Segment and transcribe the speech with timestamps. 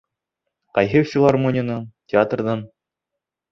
[0.77, 2.67] Ҡайһы филармониянан, театрҙан?